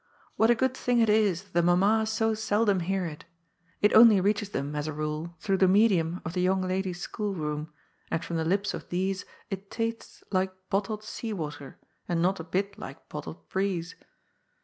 [0.35, 3.41] What a good thing it is that the mammas so seldom hear it I
[3.83, 7.71] It only reaches them, as a rule, through the medium of the young ladies' schoolroom,
[8.09, 11.77] and from the lips of these it tastes like bottled sea water,
[12.07, 13.93] and not a bit like bottled breeze.